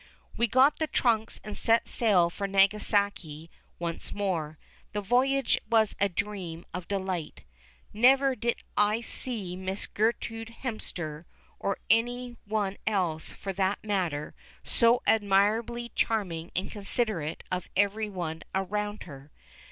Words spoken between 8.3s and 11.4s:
did I see Miss Gertrude Hemster,